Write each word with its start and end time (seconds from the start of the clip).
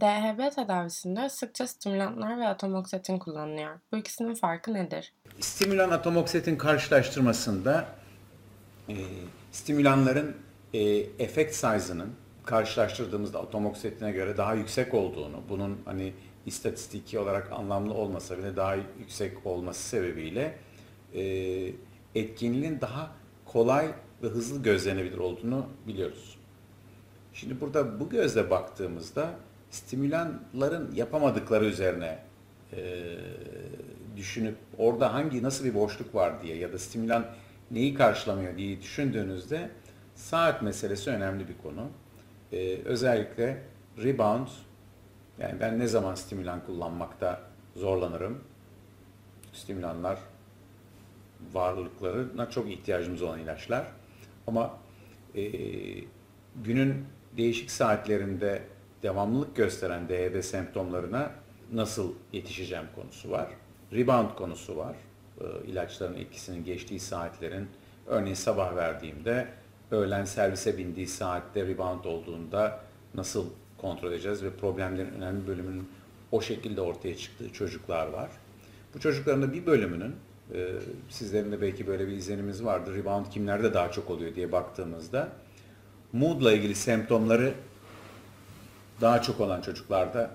DHB 0.00 0.54
tedavisinde 0.54 1.28
sıkça 1.28 1.66
stimülantlar 1.66 2.38
ve 2.40 2.48
atomoksetin 2.48 3.18
kullanılıyor. 3.18 3.78
Bu 3.92 3.96
ikisinin 3.96 4.34
farkı 4.34 4.74
nedir? 4.74 5.12
Stimülan 5.40 5.90
atomoksetin 5.90 6.56
karşılaştırmasında 6.56 7.86
e, 8.88 8.94
stimülanların 9.52 10.36
e, 10.74 10.80
efekt 11.18 11.54
size'ının 11.54 12.12
karşılaştırdığımızda 12.44 13.40
atomoksetine 13.40 14.12
göre 14.12 14.36
daha 14.36 14.54
yüksek 14.54 14.94
olduğunu, 14.94 15.42
bunun 15.48 15.78
hani 15.84 16.12
istatistiki 16.46 17.18
olarak 17.18 17.52
anlamlı 17.52 17.94
olmasa 17.94 18.38
bile 18.38 18.56
daha 18.56 18.74
yüksek 18.74 19.46
olması 19.46 19.88
sebebiyle 19.88 20.58
e, 21.14 21.22
etkinliğin 22.14 22.80
daha 22.80 23.10
kolay 23.44 23.90
ve 24.22 24.26
hızlı 24.26 24.62
gözlenebilir 24.62 25.18
olduğunu 25.18 25.66
biliyoruz. 25.86 26.38
Şimdi 27.32 27.60
burada 27.60 28.00
bu 28.00 28.08
gözle 28.08 28.50
baktığımızda 28.50 29.30
stimülanların 29.70 30.94
yapamadıkları 30.94 31.64
üzerine 31.64 32.18
e, 32.72 33.04
düşünüp 34.16 34.56
orada 34.78 35.14
hangi 35.14 35.42
nasıl 35.42 35.64
bir 35.64 35.74
boşluk 35.74 36.14
var 36.14 36.42
diye 36.42 36.56
ya 36.56 36.72
da 36.72 36.78
stimülan 36.78 37.26
neyi 37.70 37.94
karşılamıyor 37.94 38.56
diye 38.56 38.82
düşündüğünüzde 38.82 39.70
saat 40.14 40.62
meselesi 40.62 41.10
önemli 41.10 41.48
bir 41.48 41.58
konu. 41.62 41.88
E, 42.52 42.76
özellikle 42.84 43.62
rebound 44.02 44.48
yani 45.38 45.60
ben 45.60 45.78
ne 45.78 45.86
zaman 45.86 46.14
stimülan 46.14 46.66
kullanmakta 46.66 47.40
zorlanırım? 47.76 48.44
Stimülanlar 49.52 50.18
varlıklarına 51.52 52.50
çok 52.50 52.70
ihtiyacımız 52.70 53.22
olan 53.22 53.38
ilaçlar. 53.38 53.86
Ama 54.46 54.78
e, 55.34 55.42
günün 56.64 57.04
değişik 57.36 57.70
saatlerinde 57.70 58.62
devamlılık 59.06 59.56
gösteren 59.56 60.08
DHB 60.08 60.42
semptomlarına 60.42 61.30
nasıl 61.72 62.12
yetişeceğim 62.32 62.84
konusu 62.94 63.30
var. 63.30 63.48
Rebound 63.92 64.30
konusu 64.36 64.76
var. 64.76 64.96
E, 65.40 65.44
ilaçların 65.66 66.16
etkisinin 66.16 66.64
geçtiği 66.64 67.00
saatlerin 67.00 67.68
örneğin 68.06 68.34
sabah 68.34 68.76
verdiğimde 68.76 69.48
öğlen 69.90 70.24
servise 70.24 70.78
bindiği 70.78 71.06
saatte 71.06 71.66
rebound 71.66 72.04
olduğunda 72.04 72.80
nasıl 73.14 73.46
kontrol 73.78 74.12
edeceğiz 74.12 74.42
ve 74.42 74.50
problemlerin 74.50 75.12
önemli 75.12 75.46
bölümünün 75.46 75.88
o 76.32 76.40
şekilde 76.40 76.80
ortaya 76.80 77.16
çıktığı 77.16 77.52
çocuklar 77.52 78.06
var. 78.06 78.30
Bu 78.94 79.00
çocukların 79.00 79.42
da 79.42 79.52
bir 79.52 79.66
bölümünün 79.66 80.16
e, 80.54 80.72
sizlerin 81.08 81.52
de 81.52 81.60
belki 81.60 81.86
böyle 81.86 82.08
bir 82.08 82.12
izlenimiz 82.12 82.64
vardır. 82.64 82.94
Rebound 82.94 83.26
kimlerde 83.30 83.74
daha 83.74 83.90
çok 83.90 84.10
oluyor 84.10 84.34
diye 84.34 84.52
baktığımızda 84.52 85.28
moodla 86.12 86.52
ilgili 86.52 86.74
semptomları 86.74 87.54
daha 89.00 89.22
çok 89.22 89.40
olan 89.40 89.60
çocuklarda 89.60 90.30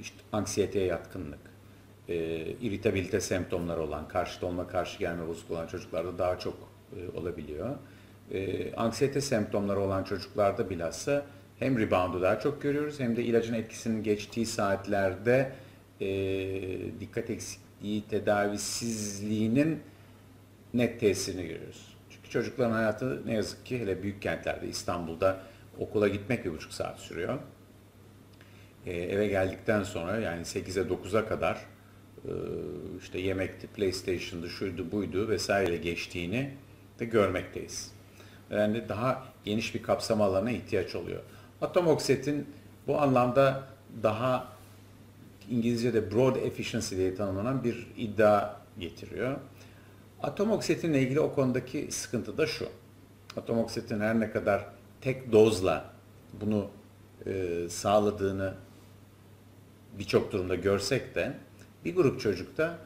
işte 0.00 0.16
anksiyeteye 0.32 0.86
yatkınlık, 0.86 1.38
e, 2.08 2.14
irritabilite 2.50 3.20
semptomları 3.20 3.80
olan, 3.80 4.08
karşıt 4.08 4.44
olma, 4.44 4.66
karşı 4.66 4.98
gelme 4.98 5.28
bozukluğu 5.28 5.54
olan 5.54 5.66
çocuklarda 5.66 6.18
daha 6.18 6.38
çok 6.38 6.54
e, 6.96 7.18
olabiliyor. 7.18 7.76
E, 8.30 8.74
anksiyete 8.74 9.20
semptomları 9.20 9.80
olan 9.80 10.04
çocuklarda 10.04 10.70
bilhassa 10.70 11.26
hem 11.58 11.78
reboundu 11.78 12.22
daha 12.22 12.40
çok 12.40 12.62
görüyoruz 12.62 13.00
hem 13.00 13.16
de 13.16 13.24
ilacın 13.24 13.54
etkisinin 13.54 14.02
geçtiği 14.02 14.46
saatlerde 14.46 15.52
e, 16.00 16.06
dikkat 17.00 17.30
eksikliği, 17.30 18.02
tedavisizliğinin 18.02 19.80
net 20.74 21.00
tesirini 21.00 21.46
görüyoruz. 21.46 21.96
Çünkü 22.10 22.30
çocukların 22.30 22.72
hayatı 22.72 23.26
ne 23.26 23.34
yazık 23.34 23.66
ki 23.66 23.78
hele 23.78 24.02
büyük 24.02 24.22
kentlerde 24.22 24.68
İstanbul'da 24.68 25.40
okula 25.78 26.08
gitmek 26.08 26.44
bir 26.44 26.52
buçuk 26.52 26.72
saat 26.72 26.98
sürüyor. 26.98 27.38
E, 28.86 28.92
eve 28.92 29.28
geldikten 29.28 29.82
sonra 29.82 30.16
yani 30.16 30.42
8'e 30.42 30.82
9'a 30.82 31.26
kadar 31.28 31.66
e, 32.24 32.32
işte 33.00 33.18
yemekti, 33.20 33.66
PlayStation'dı, 33.66 34.48
şuydu, 34.48 34.92
buydu 34.92 35.28
vesaire 35.28 35.76
geçtiğini 35.76 36.50
de 36.98 37.04
görmekteyiz. 37.04 37.92
Yani 38.50 38.88
daha 38.88 39.24
geniş 39.44 39.74
bir 39.74 39.82
kapsam 39.82 40.22
alanına 40.22 40.50
ihtiyaç 40.50 40.94
oluyor. 40.94 41.20
Atom 41.60 41.86
oksetin 41.86 42.46
bu 42.86 43.00
anlamda 43.00 43.68
daha 44.02 44.52
İngilizce'de 45.50 46.12
broad 46.12 46.36
efficiency 46.36 46.96
diye 46.96 47.14
tanımlanan 47.14 47.64
bir 47.64 47.86
iddia 47.96 48.56
getiriyor. 48.78 49.36
Atom 50.22 50.50
oksetinle 50.50 51.02
ilgili 51.02 51.20
o 51.20 51.34
konudaki 51.34 51.88
sıkıntı 51.90 52.38
da 52.38 52.46
şu. 52.46 52.68
Atom 53.36 53.58
oksetin 53.58 54.00
her 54.00 54.20
ne 54.20 54.30
kadar 54.30 54.66
tek 55.00 55.32
dozla 55.32 55.84
bunu 56.40 56.70
e, 57.26 57.66
sağladığını 57.68 58.54
birçok 60.00 60.32
durumda 60.32 60.54
görsek 60.54 61.14
de 61.14 61.32
bir 61.84 61.94
grup 61.94 62.20
çocukta 62.20 62.78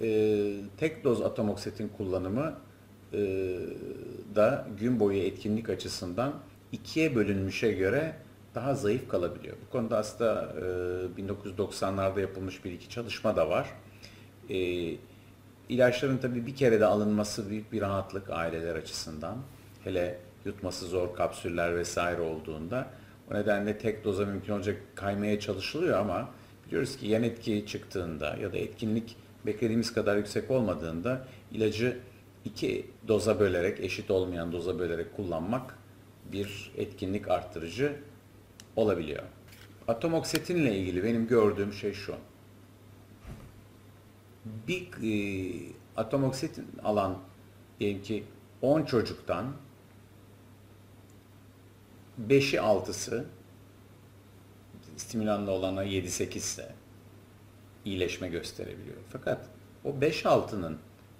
e, 0.00 0.54
tek 0.76 1.04
doz 1.04 1.22
atom 1.22 1.50
oksetin 1.50 1.88
kullanımı 1.88 2.54
e, 3.12 3.18
da 4.34 4.66
gün 4.80 5.00
boyu 5.00 5.18
etkinlik 5.18 5.70
açısından 5.70 6.34
ikiye 6.72 7.14
bölünmüşe 7.14 7.72
göre 7.72 8.16
daha 8.54 8.74
zayıf 8.74 9.08
kalabiliyor. 9.08 9.56
Bu 9.66 9.72
konuda 9.72 9.98
aslında 9.98 10.54
e, 11.18 11.22
1990'larda 11.22 12.20
yapılmış 12.20 12.64
bir 12.64 12.72
iki 12.72 12.88
çalışma 12.88 13.36
da 13.36 13.48
var. 13.48 13.68
E, 14.50 14.56
ilaçların 15.68 16.18
tabii 16.18 16.46
bir 16.46 16.56
kere 16.56 16.80
de 16.80 16.86
alınması 16.86 17.50
büyük 17.50 17.72
bir 17.72 17.80
rahatlık 17.80 18.30
aileler 18.30 18.76
açısından. 18.76 19.36
Hele 19.84 20.18
yutması 20.44 20.86
zor 20.86 21.14
kapsüller 21.16 21.76
vesaire 21.76 22.20
olduğunda. 22.20 22.86
O 23.30 23.34
nedenle 23.34 23.78
tek 23.78 24.04
doza 24.04 24.26
mümkün 24.26 24.52
olacak 24.52 24.76
kaymaya 24.94 25.40
çalışılıyor 25.40 25.98
ama 25.98 26.28
biliyoruz 26.72 26.96
ki 26.96 27.06
yan 27.06 27.22
etki 27.22 27.66
çıktığında 27.66 28.36
ya 28.36 28.52
da 28.52 28.56
etkinlik 28.56 29.16
beklediğimiz 29.46 29.92
kadar 29.92 30.16
yüksek 30.16 30.50
olmadığında 30.50 31.26
ilacı 31.50 31.98
iki 32.44 32.86
doza 33.08 33.40
bölerek, 33.40 33.80
eşit 33.80 34.10
olmayan 34.10 34.52
doza 34.52 34.78
bölerek 34.78 35.16
kullanmak 35.16 35.78
bir 36.32 36.72
etkinlik 36.76 37.28
arttırıcı 37.28 37.96
olabiliyor. 38.76 39.22
Atomoksetinle 39.88 40.78
ilgili 40.78 41.04
benim 41.04 41.26
gördüğüm 41.26 41.72
şey 41.72 41.92
şu. 41.92 42.14
Bir 44.68 44.88
e, 45.02 45.72
atomoksetin 45.96 46.66
alan 46.84 47.18
diyelim 47.80 48.02
ki 48.02 48.24
10 48.62 48.84
çocuktan 48.84 49.52
5'i 52.28 52.58
6'sı 52.58 53.24
stimülanlı 55.02 55.50
olana 55.50 55.84
7-8 55.84 56.36
ise 56.36 56.74
iyileşme 57.84 58.28
gösterebiliyor. 58.28 58.96
Fakat 59.12 59.46
o 59.84 59.88
5-6'nın 59.88 60.78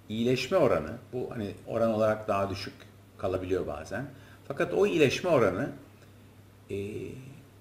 iyileşme 0.09 0.57
oranı, 0.57 0.91
bu 1.13 1.31
hani 1.31 1.51
oran 1.67 1.93
olarak 1.93 2.27
daha 2.27 2.49
düşük 2.49 2.73
kalabiliyor 3.17 3.67
bazen. 3.67 4.05
Fakat 4.47 4.73
o 4.73 4.87
iyileşme 4.87 5.29
oranı 5.29 5.69
e, 6.71 6.75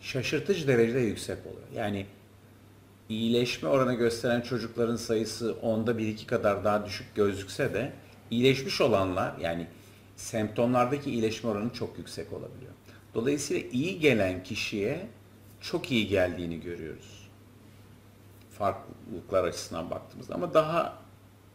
şaşırtıcı 0.01 0.69
derecede 0.69 1.01
yüksek 1.01 1.39
oluyor. 1.47 1.69
Yani 1.75 2.07
iyileşme 3.09 3.69
oranı 3.69 3.95
gösteren 3.95 4.41
çocukların 4.41 4.97
sayısı 4.97 5.53
onda 5.63 5.99
bir 5.99 6.09
iki 6.09 6.27
kadar 6.27 6.65
daha 6.65 6.87
düşük 6.87 7.15
gözükse 7.15 7.75
de 7.75 7.93
iyileşmiş 8.31 8.81
olanlar 8.81 9.39
yani 9.41 9.67
semptomlardaki 10.17 11.11
iyileşme 11.11 11.51
oranı 11.51 11.73
çok 11.73 11.99
yüksek 11.99 12.33
olabiliyor. 12.33 12.73
Dolayısıyla 13.15 13.63
iyi 13.73 14.01
gelen 14.01 14.43
kişiye 14.43 15.07
çok 15.63 15.93
iyi 15.93 16.09
geldiğini 16.09 16.61
görüyoruz. 16.61 17.29
Farklılıklar 18.51 19.45
açısından 19.45 19.91
baktığımızda 19.91 20.35
ama 20.35 20.55
daha 20.55 20.99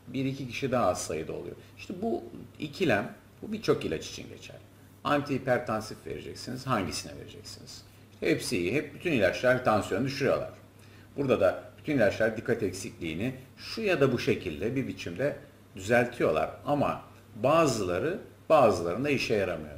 bir 0.08 0.26
iki 0.26 0.48
kişi 0.48 0.72
daha 0.72 0.86
az 0.86 1.02
sayıda 1.02 1.34
oluyor. 1.34 1.56
İşte 1.78 1.94
bu 2.02 2.24
ikilem, 2.60 3.14
bu 3.42 3.52
birçok 3.52 3.86
ilaç 3.86 4.10
için 4.10 4.30
geçerli. 4.30 4.60
Antihipertansif 5.04 6.08
vereceksiniz, 6.08 6.68
hangisine 6.68 7.18
vereceksiniz? 7.18 7.82
İşte 8.14 8.32
hepsi 8.32 8.58
iyi, 8.58 8.74
hep 8.74 8.94
bütün 8.94 9.12
ilaçlar 9.12 9.66
tansiyonu 9.66 10.06
düşürüyorlar. 10.06 10.50
Burada 11.18 11.40
da 11.40 11.64
bütün 11.78 11.96
ilaçlar 11.96 12.38
dikkat 12.38 12.64
eksikliğini 12.64 13.36
şu 13.58 13.82
ya 13.82 14.02
da 14.02 14.12
bu 14.14 14.20
şekilde 14.20 14.76
bir 14.76 14.88
biçimde 14.88 15.38
düzeltiyorlar 15.76 16.50
ama 16.66 17.02
bazıları 17.36 18.20
bazılarında 18.50 19.10
işe 19.10 19.36
yaramıyor. 19.36 19.78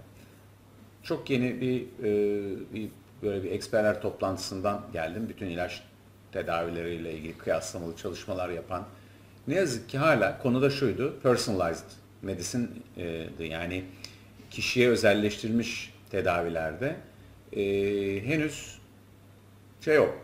Çok 1.04 1.30
yeni 1.30 1.62
bir, 1.62 1.82
e, 1.82 2.74
bir 2.74 2.90
böyle 3.24 3.44
bir 3.44 3.52
eksperler 3.52 4.02
toplantısından 4.02 4.82
geldim. 4.94 5.30
Bütün 5.30 5.46
ilaç 5.46 5.84
tedavileriyle 6.32 7.14
ilgili 7.14 7.38
kıyaslamalı 7.38 7.96
çalışmalar 7.96 8.50
yapan. 8.50 8.86
Ne 9.48 9.56
yazık 9.56 9.90
ki 9.90 9.98
hala 9.98 10.38
konuda 10.38 10.70
şuydu, 10.70 11.20
personalized 11.24 11.90
medicine'di. 12.22 13.44
Yani 13.44 13.86
kişiye 14.52 14.90
özelleştirilmiş 14.90 15.94
tedavilerde 16.12 16.96
e, 17.54 17.62
henüz 18.26 18.80
şey 19.82 19.96
yok. 19.96 20.18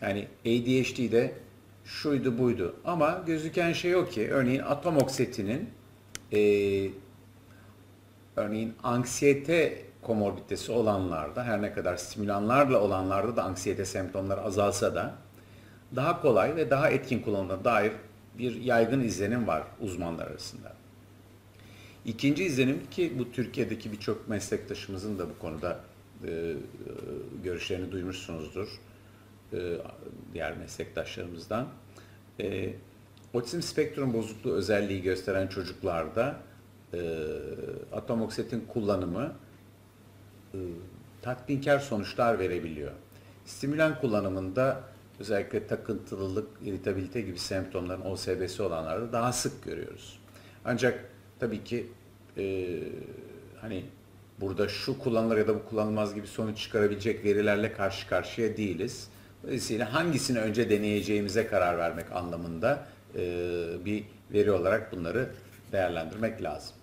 Yani 0.00 0.28
ADHD'de 0.40 1.34
şuydu 1.84 2.38
buydu 2.38 2.76
ama 2.84 3.22
gözüken 3.26 3.72
şey 3.72 3.96
o 3.96 4.06
ki 4.06 4.30
örneğin 4.30 4.60
atom 4.60 4.96
oksetinin 4.96 5.70
e, 6.32 6.40
örneğin 8.36 8.74
anksiyete 8.82 9.82
komorbiditesi 10.02 10.72
olanlarda 10.72 11.44
her 11.44 11.62
ne 11.62 11.72
kadar 11.72 11.96
stimülanlarla 11.96 12.80
olanlarda 12.80 13.36
da 13.36 13.44
anksiyete 13.44 13.84
semptomları 13.84 14.40
azalsa 14.40 14.94
da 14.94 15.14
daha 15.96 16.22
kolay 16.22 16.56
ve 16.56 16.70
daha 16.70 16.90
etkin 16.90 17.20
kullanımına 17.22 17.64
dair 17.64 17.92
bir 18.38 18.54
yaygın 18.60 19.00
izlenim 19.00 19.46
var 19.46 19.62
uzmanlar 19.80 20.26
arasında. 20.26 20.72
İkinci 22.04 22.44
izlenim 22.44 22.80
ki 22.90 23.12
bu 23.18 23.32
Türkiye'deki 23.32 23.92
birçok 23.92 24.28
meslektaşımızın 24.28 25.18
da 25.18 25.30
bu 25.30 25.38
konuda 25.38 25.80
e, 26.26 26.54
görüşlerini 27.44 27.92
duymuşsunuzdur 27.92 28.68
e, 29.52 29.58
diğer 30.34 30.56
meslektaşlarımızdan. 30.56 31.68
E, 32.40 32.74
otizm 33.34 33.60
spektrum 33.60 34.14
bozukluğu 34.14 34.52
özelliği 34.52 35.02
gösteren 35.02 35.46
çocuklarda 35.46 36.36
e, 36.94 36.98
atomoksetin 37.92 38.64
kullanımı 38.68 39.32
e, 40.54 40.58
tatminkar 41.22 41.78
sonuçlar 41.78 42.38
verebiliyor. 42.38 42.92
Stimülan 43.44 44.00
kullanımında 44.00 44.80
özellikle 45.20 45.66
takıntılılık, 45.66 46.48
iritabilite 46.64 47.20
gibi 47.20 47.38
semptomların 47.38 48.00
OSB'si 48.00 48.62
olanlarda 48.62 49.12
daha 49.12 49.32
sık 49.32 49.64
görüyoruz. 49.64 50.18
Ancak 50.64 51.04
tabii 51.38 51.64
ki 51.64 51.86
e, 52.38 52.78
hani 53.60 53.84
burada 54.40 54.68
şu 54.68 54.98
kullanılır 54.98 55.36
ya 55.36 55.48
da 55.48 55.54
bu 55.54 55.64
kullanılmaz 55.64 56.14
gibi 56.14 56.26
sonuç 56.26 56.58
çıkarabilecek 56.58 57.24
verilerle 57.24 57.72
karşı 57.72 58.08
karşıya 58.08 58.56
değiliz. 58.56 59.08
Dolayısıyla 59.42 59.94
hangisini 59.94 60.38
önce 60.38 60.70
deneyeceğimize 60.70 61.46
karar 61.46 61.78
vermek 61.78 62.12
anlamında 62.12 62.86
e, 63.14 63.20
bir 63.84 64.04
veri 64.32 64.52
olarak 64.52 64.92
bunları 64.92 65.30
değerlendirmek 65.72 66.42
lazım. 66.42 66.74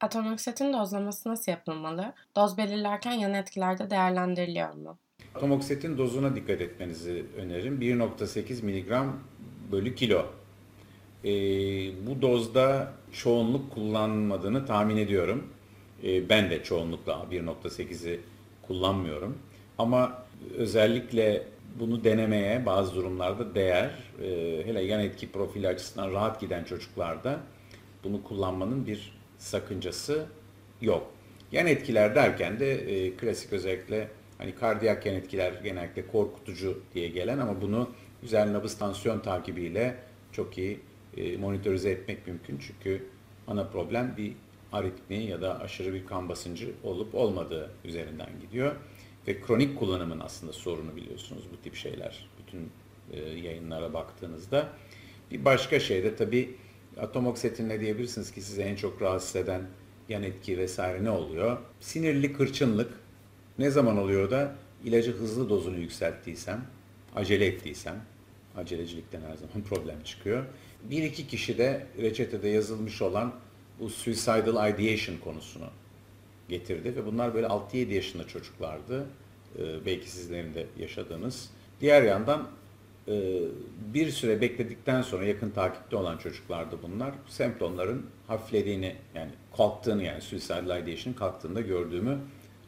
Atomoksetin 0.00 0.72
dozlaması 0.72 1.28
nasıl 1.28 1.52
yapılmalı? 1.52 2.12
Doz 2.36 2.58
belirlerken 2.58 3.12
yan 3.12 3.34
etkilerde 3.34 3.90
değerlendiriliyor 3.90 4.74
mu? 4.74 4.98
Atomoksetin 5.34 5.98
dozuna 5.98 6.36
dikkat 6.36 6.60
etmenizi 6.60 7.24
öneririm. 7.36 7.80
1.8 7.80 8.64
mg 8.64 9.12
bölü 9.72 9.94
kilo. 9.94 10.26
E, 11.24 11.30
bu 12.06 12.22
dozda 12.22 12.92
çoğunluk 13.12 13.74
kullanmadığını 13.74 14.66
tahmin 14.66 14.96
ediyorum. 14.96 15.46
E, 16.04 16.28
ben 16.28 16.50
de 16.50 16.62
çoğunlukla 16.62 17.26
1.8'i 17.30 18.20
kullanmıyorum. 18.62 19.38
Ama 19.78 20.22
özellikle 20.56 21.42
bunu 21.80 22.04
denemeye 22.04 22.66
bazı 22.66 22.94
durumlarda 22.94 23.54
değer. 23.54 23.90
E, 24.22 24.26
hele 24.66 24.82
yan 24.82 25.00
etki 25.00 25.32
profili 25.32 25.68
açısından 25.68 26.12
rahat 26.12 26.40
giden 26.40 26.64
çocuklarda 26.64 27.40
bunu 28.04 28.24
kullanmanın 28.24 28.86
bir 28.86 29.19
sakıncası 29.40 30.26
yok. 30.80 31.10
Yan 31.52 31.66
etkiler 31.66 32.14
derken 32.14 32.60
de 32.60 32.72
e, 32.72 33.16
klasik 33.16 33.52
özellikle 33.52 34.08
hani 34.38 34.54
kardiyak 34.54 35.06
yan 35.06 35.14
etkiler 35.14 35.52
genellikle 35.52 36.06
korkutucu 36.06 36.82
diye 36.94 37.08
gelen 37.08 37.38
ama 37.38 37.60
bunu 37.60 37.90
güzel 38.22 38.52
nabız 38.52 38.78
tansiyon 38.78 39.20
takibiyle 39.20 39.96
çok 40.32 40.58
iyi 40.58 40.80
e, 41.16 41.36
monitörize 41.36 41.90
etmek 41.90 42.26
mümkün. 42.26 42.58
Çünkü 42.58 43.06
ana 43.46 43.64
problem 43.64 44.14
bir 44.16 44.32
aritmi 44.72 45.16
ya 45.16 45.42
da 45.42 45.60
aşırı 45.60 45.94
bir 45.94 46.06
kan 46.06 46.28
basıncı 46.28 46.70
olup 46.84 47.14
olmadığı 47.14 47.70
üzerinden 47.84 48.30
gidiyor. 48.40 48.76
Ve 49.28 49.40
kronik 49.40 49.78
kullanımın 49.78 50.20
aslında 50.20 50.52
sorunu 50.52 50.96
biliyorsunuz 50.96 51.42
bu 51.52 51.62
tip 51.62 51.74
şeyler. 51.74 52.28
Bütün 52.38 52.70
e, 53.12 53.38
yayınlara 53.38 53.92
baktığınızda. 53.92 54.68
Bir 55.30 55.44
başka 55.44 55.80
şey 55.80 56.04
de 56.04 56.16
tabii 56.16 56.56
atomoksetin 56.96 57.68
ne 57.68 57.80
diyebilirsiniz 57.80 58.32
ki 58.32 58.42
size 58.42 58.62
en 58.62 58.76
çok 58.76 59.02
rahatsız 59.02 59.36
eden 59.36 59.62
yan 60.08 60.22
etki 60.22 60.58
vesaire 60.58 61.04
ne 61.04 61.10
oluyor? 61.10 61.58
Sinirli 61.80 62.32
kırçınlık 62.32 62.92
ne 63.58 63.70
zaman 63.70 63.98
oluyor 63.98 64.30
da 64.30 64.54
ilacı 64.84 65.12
hızlı 65.12 65.48
dozunu 65.48 65.78
yükselttiysem, 65.78 66.64
acele 67.16 67.46
ettiysem, 67.46 67.96
acelecilikten 68.56 69.20
her 69.20 69.36
zaman 69.36 69.68
problem 69.68 70.02
çıkıyor. 70.02 70.44
Bir 70.90 71.02
iki 71.02 71.26
kişi 71.26 71.58
de 71.58 71.86
reçetede 71.98 72.48
yazılmış 72.48 73.02
olan 73.02 73.34
bu 73.80 73.90
suicidal 73.90 74.70
ideation 74.70 75.16
konusunu 75.24 75.66
getirdi 76.48 76.96
ve 76.96 77.06
bunlar 77.06 77.34
böyle 77.34 77.46
6-7 77.46 77.92
yaşında 77.92 78.26
çocuklardı. 78.26 79.06
Ee, 79.58 79.86
belki 79.86 80.10
sizlerin 80.10 80.54
de 80.54 80.66
yaşadığınız. 80.78 81.50
Diğer 81.80 82.02
yandan 82.02 82.48
bir 83.94 84.10
süre 84.10 84.40
bekledikten 84.40 85.02
sonra 85.02 85.24
yakın 85.24 85.50
takipte 85.50 85.96
olan 85.96 86.18
çocuklarda 86.18 86.82
bunlar 86.82 87.14
semptomların 87.26 88.06
hafiflediğini 88.26 88.96
yani 89.14 89.30
kalktığını 89.56 90.02
yani 90.02 90.20
suicidal 90.20 90.82
ideation'ın 90.82 91.16
kalktığında 91.16 91.60
gördüğümü 91.60 92.18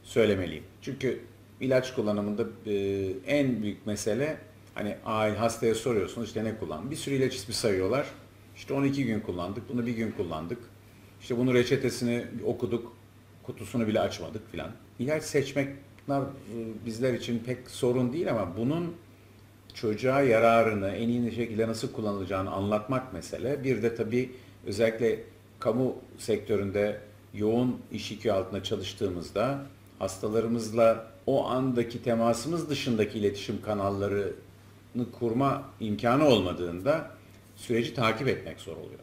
söylemeliyim. 0.03 0.65
Çünkü 0.83 1.21
ilaç 1.61 1.95
kullanımında 1.95 2.47
e, 2.67 3.07
en 3.27 3.63
büyük 3.63 3.87
mesele 3.87 4.37
hani 4.75 4.97
aile 5.05 5.37
hastaya 5.37 5.75
soruyorsunuz 5.75 6.29
işte 6.29 6.45
ne 6.45 6.59
kullan? 6.59 6.91
Bir 6.91 6.97
sürü 6.97 7.15
ilaç 7.15 7.35
ismi 7.35 7.55
sayıyorlar. 7.55 8.07
İşte 8.57 8.75
12 8.75 9.05
gün 9.05 9.21
kullandık, 9.21 9.69
bunu 9.69 9.87
bir 9.87 9.93
gün 9.93 10.11
kullandık. 10.11 10.59
İşte 11.21 11.39
bunu 11.39 11.55
reçetesini 11.55 12.25
okuduk, 12.45 12.97
kutusunu 13.43 13.87
bile 13.87 14.01
açmadık 14.01 14.51
filan. 14.51 14.71
İlaç 14.99 15.23
seçmek 15.23 15.69
e, 16.09 16.17
bizler 16.87 17.15
için 17.15 17.39
pek 17.39 17.71
sorun 17.71 18.13
değil 18.13 18.31
ama 18.31 18.57
bunun 18.57 18.95
çocuğa 19.75 20.21
yararını 20.23 20.89
en 20.89 21.09
iyi 21.09 21.33
şekilde 21.33 21.69
nasıl 21.69 21.93
kullanılacağını 21.93 22.51
anlatmak 22.51 23.13
mesele. 23.13 23.65
Bir 23.65 23.83
de 23.83 23.95
tabii 23.95 24.33
özellikle 24.67 25.19
kamu 25.61 25.97
sektöründe 26.19 27.01
yoğun 27.35 27.81
iş 27.93 28.11
yükü 28.11 28.31
altında 28.31 28.63
çalıştığımızda 28.63 29.67
hastalarımızla 29.99 31.07
o 31.27 31.47
andaki 31.47 32.03
temasımız 32.03 32.71
dışındaki 32.71 33.19
iletişim 33.19 33.63
kanallarını 33.63 34.33
kurma 35.19 35.63
imkanı 35.81 36.27
olmadığında 36.27 37.11
süreci 37.57 37.95
takip 37.95 38.29
etmek 38.29 38.61
zor 38.61 38.77
oluyor. 38.77 39.01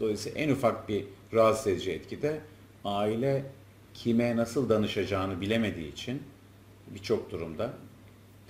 Dolayısıyla 0.00 0.40
en 0.40 0.50
ufak 0.50 0.88
bir 0.88 1.04
rahatsız 1.32 1.66
edici 1.66 1.92
etkide 1.92 2.40
aile 2.84 3.44
kime 3.94 4.36
nasıl 4.36 4.68
danışacağını 4.68 5.40
bilemediği 5.40 5.92
için 5.92 6.22
birçok 6.86 7.30
durumda 7.30 7.72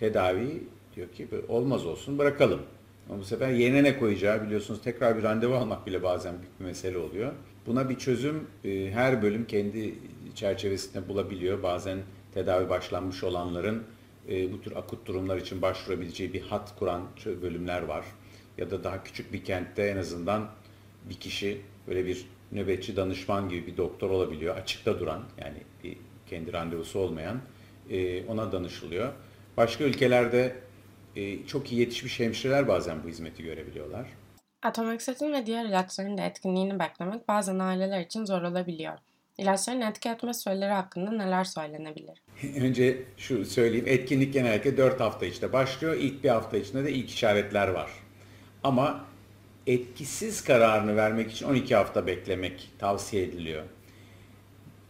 tedavi 0.00 0.62
diyor 0.96 1.08
ki 1.08 1.28
olmaz 1.48 1.87
olsun 1.87 2.19
bırakalım. 2.19 2.60
Ama 3.08 3.19
bu 3.19 3.25
sefer 3.25 3.50
yerine 3.50 3.82
ne 3.82 3.98
koyacağı 3.98 4.46
biliyorsunuz 4.46 4.82
tekrar 4.82 5.19
bir 5.19 5.22
randevu 5.22 5.54
almak 5.54 5.87
bile 5.87 6.02
bazen 6.02 6.34
büyük 6.40 6.60
bir 6.60 6.64
mesele 6.64 6.98
oluyor. 6.98 7.32
Buna 7.66 7.90
bir 7.90 7.98
çözüm 7.98 8.46
e, 8.64 8.90
her 8.90 9.22
bölüm 9.22 9.46
kendi 9.46 9.94
çerçevesinde 10.34 11.08
bulabiliyor. 11.08 11.62
Bazen 11.62 11.98
tedavi 12.34 12.69
başlanmış 12.69 13.25
olanların 13.25 13.82
e, 14.28 14.52
bu 14.52 14.60
tür 14.60 14.76
akut 14.76 15.06
durumlar 15.06 15.37
için 15.37 15.62
başvurabileceği 15.62 16.32
bir 16.32 16.40
hat 16.40 16.78
kuran 16.78 17.02
bölümler 17.43 17.82
var. 17.82 18.05
Ya 18.58 18.70
da 18.70 18.84
daha 18.84 19.05
küçük 19.05 19.32
bir 19.32 19.44
kentte 19.44 19.82
en 19.82 19.96
azından 19.96 20.48
bir 21.10 21.15
kişi 21.15 21.60
böyle 21.88 22.06
bir 22.06 22.26
nöbetçi 22.53 22.96
danışman 22.96 23.48
gibi 23.48 23.67
bir 23.67 23.76
doktor 23.76 24.10
olabiliyor. 24.10 24.56
Açıkta 24.56 25.00
duran 25.00 25.24
yani 25.38 25.58
bir 25.84 25.96
kendi 26.26 26.53
randevusu 26.53 26.98
olmayan 26.98 27.41
e, 27.91 28.24
ona 28.26 28.53
danışılıyor. 28.53 29.12
Başka 29.56 29.84
ülkelerde 29.84 30.56
e, 31.17 31.46
çok 31.46 31.73
iyi 31.73 31.81
yetişmiş 31.81 32.20
hemşireler 32.20 32.69
bazen 32.69 33.05
bu 33.05 33.08
hizmeti 33.08 33.43
görebiliyorlar. 33.43 34.06
Atomoksetin 34.63 35.32
ve 35.32 35.46
diğer 35.46 35.65
ilaçların 35.65 36.19
da 36.19 36.23
etkinliğini 36.23 36.79
beklemek 36.79 37.29
bazen 37.29 37.58
aileler 37.58 38.01
için 38.01 38.25
zor 38.25 38.43
olabiliyor. 38.43 38.99
İlaçların 39.39 39.81
etki 39.81 40.08
etme 40.08 40.35
süreleri 40.35 40.73
hakkında 40.73 41.11
neler 41.11 41.44
söylenebilir? 41.44 42.23
Önce 42.61 43.03
şu 43.17 43.44
söyleyeyim, 43.44 43.87
etkinlik 43.89 44.32
genellikle 44.32 44.77
4 44.77 45.01
hafta 45.01 45.27
içinde 45.27 45.53
başlıyor. 45.53 45.96
İlk 45.96 46.25
bir 46.25 46.29
hafta 46.29 46.56
içinde 46.56 46.85
de 46.85 46.93
ilk 46.93 47.11
işaretler 47.11 47.69
var. 47.69 47.91
Ama 48.65 49.05
etkisiz 49.67 50.44
kararını 50.44 50.96
vermek 50.96 51.32
için 51.32 51.46
12 51.46 51.75
hafta 51.75 52.06
beklemek 52.06 52.70
tavsiye 52.79 53.23
ediliyor. 53.23 53.65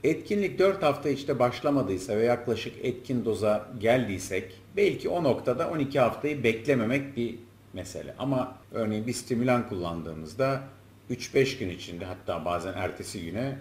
Etkinlik 0.05 0.59
4 0.59 0.83
hafta 0.83 1.09
içinde 1.09 1.39
başlamadıysa 1.39 2.17
ve 2.17 2.25
yaklaşık 2.25 2.85
etkin 2.85 3.25
doza 3.25 3.69
geldiysek 3.79 4.61
belki 4.77 5.09
o 5.09 5.25
noktada 5.25 5.71
12 5.71 6.01
haftayı 6.01 6.45
beklememek 6.45 7.17
bir 7.17 7.35
mesele. 7.73 8.15
Ama 8.19 8.59
örneğin 8.73 9.07
bir 9.07 9.13
stimülan 9.13 9.69
kullandığımızda 9.69 10.63
3-5 11.11 11.59
gün 11.59 11.69
içinde 11.69 12.05
hatta 12.05 12.45
bazen 12.45 12.73
ertesi 12.73 13.25
güne 13.25 13.59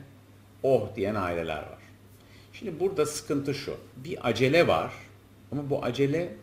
oh 0.63 0.95
diyen 0.95 1.15
aileler 1.15 1.57
var. 1.57 1.79
Şimdi 2.53 2.79
burada 2.79 3.05
sıkıntı 3.05 3.53
şu. 3.53 3.77
Bir 3.95 4.27
acele 4.27 4.67
var 4.67 4.93
ama 5.51 5.69
bu 5.69 5.83
acele 5.83 6.35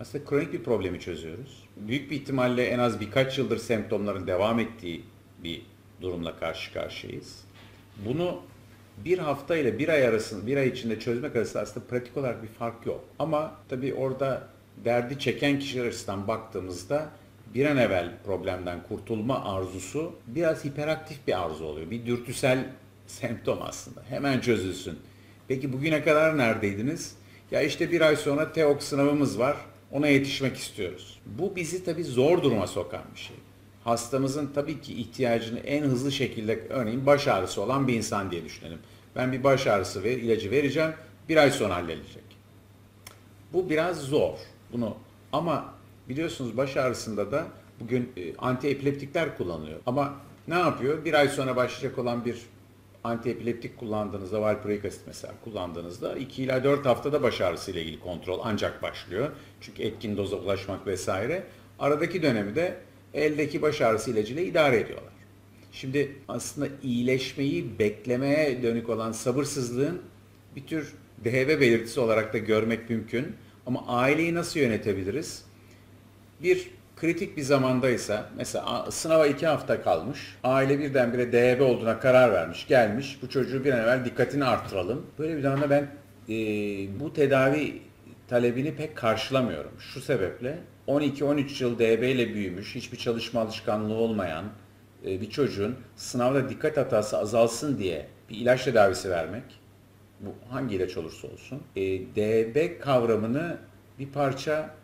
aslında 0.00 0.24
kronik 0.24 0.52
bir 0.52 0.62
problemi 0.62 1.00
çözüyoruz. 1.00 1.64
Büyük 1.76 2.10
bir 2.10 2.16
ihtimalle 2.16 2.64
en 2.64 2.78
az 2.78 3.00
birkaç 3.00 3.38
yıldır 3.38 3.58
semptomların 3.58 4.26
devam 4.26 4.58
ettiği 4.58 5.04
bir 5.44 5.62
durumla 6.00 6.36
karşı 6.36 6.72
karşıyayız. 6.72 7.44
Bunu 8.06 8.40
bir 9.04 9.18
hafta 9.18 9.56
ile 9.56 9.78
bir 9.78 9.88
ay 9.88 10.06
arasında, 10.06 10.46
bir 10.46 10.56
ay 10.56 10.68
içinde 10.68 11.00
çözmek 11.00 11.36
arasında 11.36 11.62
aslında 11.62 11.86
pratik 11.86 12.16
olarak 12.16 12.42
bir 12.42 12.48
fark 12.48 12.86
yok. 12.86 13.04
Ama 13.18 13.54
tabii 13.68 13.94
orada 13.94 14.48
derdi 14.84 15.18
çeken 15.18 15.58
kişiler 15.58 15.86
açısından 15.86 16.28
baktığımızda 16.28 17.08
bir 17.54 17.66
an 17.66 17.76
evvel 17.76 18.12
problemden 18.24 18.82
kurtulma 18.88 19.44
arzusu 19.44 20.14
biraz 20.26 20.64
hiperaktif 20.64 21.26
bir 21.26 21.42
arzu 21.42 21.64
oluyor. 21.64 21.90
Bir 21.90 22.06
dürtüsel 22.06 22.66
semptom 23.06 23.58
aslında. 23.62 24.02
Hemen 24.08 24.40
çözülsün. 24.40 24.98
Peki 25.48 25.72
bugüne 25.72 26.02
kadar 26.02 26.38
neredeydiniz? 26.38 27.16
Ya 27.50 27.62
işte 27.62 27.92
bir 27.92 28.00
ay 28.00 28.16
sonra 28.16 28.52
TEOK 28.52 28.82
sınavımız 28.82 29.38
var. 29.38 29.56
Ona 29.90 30.08
yetişmek 30.08 30.56
istiyoruz. 30.56 31.20
Bu 31.26 31.56
bizi 31.56 31.84
tabii 31.84 32.04
zor 32.04 32.42
duruma 32.42 32.66
sokan 32.66 33.02
bir 33.14 33.20
şey. 33.20 33.36
Hastamızın 33.84 34.50
tabii 34.54 34.80
ki 34.80 34.94
ihtiyacını 34.94 35.58
en 35.58 35.82
hızlı 35.82 36.12
şekilde 36.12 36.66
örneğin 36.68 37.06
baş 37.06 37.28
ağrısı 37.28 37.62
olan 37.62 37.88
bir 37.88 37.94
insan 37.94 38.30
diye 38.30 38.44
düşünelim. 38.44 38.78
Ben 39.16 39.32
bir 39.32 39.44
baş 39.44 39.66
ağrısı 39.66 40.04
ver, 40.04 40.16
ilacı 40.16 40.50
vereceğim. 40.50 40.92
Bir 41.28 41.36
ay 41.36 41.50
sonra 41.50 41.76
halledilecek. 41.76 42.22
Bu 43.52 43.70
biraz 43.70 44.00
zor. 44.00 44.34
Bunu 44.72 44.96
ama 45.32 45.74
biliyorsunuz 46.08 46.56
baş 46.56 46.76
ağrısında 46.76 47.32
da 47.32 47.46
bugün 47.80 48.12
e, 48.16 48.36
antiepileptikler 48.36 49.36
kullanılıyor. 49.36 49.80
Ama 49.86 50.14
ne 50.48 50.58
yapıyor? 50.58 51.04
Bir 51.04 51.14
ay 51.14 51.28
sonra 51.28 51.56
başlayacak 51.56 51.98
olan 51.98 52.24
bir 52.24 52.36
antiepileptik 53.04 53.78
kullandığınızda, 53.78 54.42
valproik 54.42 54.84
asit 54.84 55.00
mesela 55.06 55.34
kullandığınızda 55.44 56.16
2 56.16 56.42
ila 56.42 56.64
4 56.64 56.86
haftada 56.86 57.22
baş 57.22 57.40
ağrısı 57.40 57.70
ile 57.70 57.82
ilgili 57.82 58.00
kontrol 58.00 58.40
ancak 58.44 58.82
başlıyor. 58.82 59.30
Çünkü 59.60 59.82
etkin 59.82 60.16
doza 60.16 60.36
ulaşmak 60.36 60.86
vesaire. 60.86 61.44
Aradaki 61.78 62.22
dönemi 62.22 62.54
de 62.54 62.78
eldeki 63.14 63.62
baş 63.62 63.80
ağrısı 63.80 64.10
ilacıyla 64.10 64.42
idare 64.42 64.80
ediyorlar. 64.80 65.12
Şimdi 65.72 66.12
aslında 66.28 66.68
iyileşmeyi 66.82 67.78
beklemeye 67.78 68.62
dönük 68.62 68.88
olan 68.88 69.12
sabırsızlığın 69.12 70.02
bir 70.56 70.66
tür 70.66 70.92
DHB 71.24 71.60
belirtisi 71.60 72.00
olarak 72.00 72.32
da 72.32 72.38
görmek 72.38 72.90
mümkün. 72.90 73.36
Ama 73.66 73.84
aileyi 73.86 74.34
nasıl 74.34 74.60
yönetebiliriz? 74.60 75.44
Bir 76.42 76.70
kritik 76.96 77.36
bir 77.36 77.42
zamandaysa, 77.42 78.30
mesela 78.36 78.90
sınava 78.90 79.26
iki 79.26 79.46
hafta 79.46 79.82
kalmış, 79.82 80.36
aile 80.44 80.78
birdenbire 80.78 81.32
DHB 81.32 81.60
olduğuna 81.60 82.00
karar 82.00 82.32
vermiş, 82.32 82.66
gelmiş, 82.66 83.18
bu 83.22 83.28
çocuğu 83.28 83.64
bir 83.64 83.72
an 83.72 83.78
evvel 83.78 84.04
dikkatini 84.04 84.44
arttıralım. 84.44 85.06
Böyle 85.18 85.36
bir 85.36 85.42
zamanda 85.42 85.70
ben 85.70 85.82
e, 86.28 86.34
bu 87.00 87.12
tedavi 87.12 87.82
talebini 88.32 88.74
pek 88.74 88.96
karşılamıyorum. 88.96 89.72
Şu 89.78 90.00
sebeple 90.00 90.58
12-13 90.88 91.62
yıl 91.62 91.78
DHB 91.78 92.02
ile 92.02 92.34
büyümüş, 92.34 92.74
hiçbir 92.74 92.98
çalışma 92.98 93.40
alışkanlığı 93.40 93.94
olmayan 93.94 94.44
e, 95.06 95.20
bir 95.20 95.30
çocuğun 95.30 95.76
sınavda 95.96 96.48
dikkat 96.48 96.76
hatası 96.76 97.18
azalsın 97.18 97.78
diye 97.78 98.06
bir 98.30 98.36
ilaç 98.36 98.64
tedavisi 98.64 99.10
vermek, 99.10 99.42
bu 100.20 100.34
hangi 100.50 100.76
ilaç 100.76 100.96
olursa 100.96 101.28
olsun, 101.28 101.62
e, 101.76 101.82
DB 101.82 102.80
kavramını 102.80 103.56
bir 103.98 104.08
parça 104.08 104.74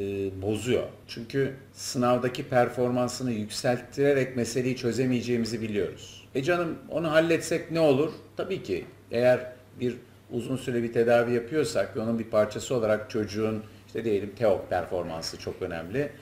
e, 0.00 0.02
bozuyor. 0.42 0.86
Çünkü 1.08 1.54
sınavdaki 1.72 2.48
performansını 2.48 3.32
yükselttirerek 3.32 4.36
meseleyi 4.36 4.76
çözemeyeceğimizi 4.76 5.60
biliyoruz. 5.60 6.28
E 6.34 6.42
canım 6.42 6.78
onu 6.88 7.10
halletsek 7.10 7.70
ne 7.70 7.80
olur? 7.80 8.12
Tabii 8.36 8.62
ki 8.62 8.84
eğer 9.10 9.52
bir 9.80 9.96
uzun 10.32 10.56
süre 10.56 10.82
bir 10.82 10.92
tedavi 10.92 11.34
yapıyorsak 11.34 11.96
ve 11.96 12.00
onun 12.00 12.18
bir 12.18 12.24
parçası 12.24 12.74
olarak 12.74 13.10
çocuğun 13.10 13.62
işte 13.86 14.04
diyelim 14.04 14.34
TEOK 14.38 14.70
performansı 14.70 15.38
çok 15.38 15.62
önemli. 15.62 16.12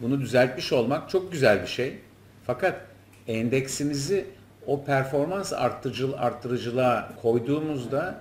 Bunu 0.00 0.20
düzeltmiş 0.20 0.72
olmak 0.72 1.10
çok 1.10 1.32
güzel 1.32 1.62
bir 1.62 1.66
şey. 1.66 1.98
Fakat 2.46 2.80
endeksimizi 3.28 4.24
o 4.66 4.84
performans 4.84 5.52
arttırıcı, 5.52 6.16
arttırıcılığa 6.16 7.12
koyduğumuzda 7.22 8.14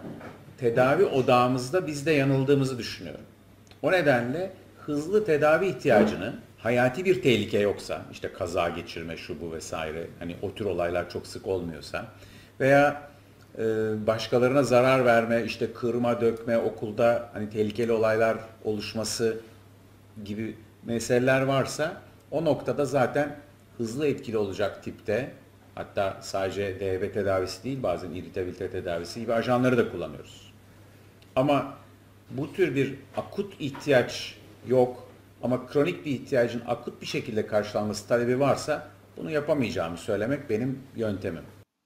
tedavi 0.58 1.06
odağımızda 1.06 1.88
biz 1.88 2.06
de 2.06 2.12
yanıldığımızı 2.12 2.78
düşünüyorum. 2.78 3.26
O 3.82 3.92
nedenle 3.92 4.52
hızlı 4.86 5.26
tedavi 5.26 5.68
ihtiyacını 5.68 6.34
hayati 6.58 7.06
bir 7.06 7.22
tehlike 7.22 7.60
yoksa 7.60 8.02
işte 8.12 8.34
kaza 8.34 8.70
geçirme 8.70 9.18
şu 9.18 9.42
bu 9.42 9.52
vesaire 9.52 10.08
hani 10.20 10.36
o 10.42 10.54
tür 10.54 10.66
olaylar 10.66 11.10
çok 11.10 11.28
sık 11.28 11.48
olmuyorsa 11.48 12.06
veya 12.60 13.13
başkalarına 14.08 14.64
zarar 14.64 15.06
verme 15.06 15.44
işte 15.44 15.74
kırma 15.74 16.22
dökme 16.22 16.58
okulda 16.58 17.30
hani 17.34 17.50
tehlikeli 17.50 17.92
olaylar 17.92 18.38
oluşması 18.64 19.40
gibi 20.26 20.56
meseleler 20.84 21.42
varsa 21.42 22.02
o 22.32 22.46
noktada 22.46 22.86
zaten 22.86 23.36
hızlı 23.78 24.08
etkili 24.08 24.38
olacak 24.38 24.84
tipte 24.84 25.32
hatta 25.76 26.18
sadece 26.22 26.80
DHB 26.80 27.14
tedavisi 27.14 27.64
değil 27.64 27.84
bazen 27.84 28.12
irritabilite 28.12 28.70
tedavisi 28.70 29.20
gibi 29.20 29.34
ajanları 29.34 29.78
da 29.78 29.92
kullanıyoruz. 29.92 30.54
Ama 31.36 31.74
bu 32.30 32.54
tür 32.54 32.76
bir 32.76 32.96
akut 33.18 33.54
ihtiyaç 33.60 34.36
yok 34.68 35.08
ama 35.44 35.68
kronik 35.68 36.06
bir 36.06 36.12
ihtiyacın 36.12 36.62
akut 36.68 37.02
bir 37.02 37.06
şekilde 37.06 37.48
karşılanması 37.48 38.08
talebi 38.08 38.40
varsa 38.40 38.88
bunu 39.18 39.32
yapamayacağımı 39.32 39.98
söylemek 39.98 40.50
benim 40.50 40.80
yöntemim. 40.96 41.44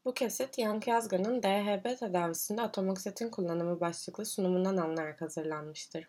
Bu 0.07 0.13
kesit 0.13 0.57
Yankı 0.57 0.89
Yazgan'ın 0.89 1.43
DHB 1.43 1.99
tedavisinde 1.99 2.61
atomoksitin 2.61 3.29
kullanımı 3.29 3.79
başlıklı 3.79 4.25
sunumundan 4.25 4.77
alınarak 4.77 5.21
hazırlanmıştır. 5.21 6.07